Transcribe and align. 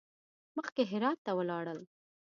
مخکې 0.57 0.81
هرات 0.91 1.17
ته 1.25 1.31
ولاړل. 1.37 1.79